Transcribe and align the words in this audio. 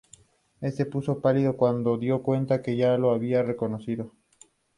Él 0.61 0.73
se 0.73 0.87
puso 0.87 1.21
pálido 1.21 1.55
cuando 1.55 1.93
se 1.93 2.01
dio 2.05 2.23
cuenta 2.23 2.57
de 2.57 2.63
que 2.63 2.75
yo 2.75 2.97
lo 2.97 3.11
había 3.11 3.43
reconocido. 3.43 4.13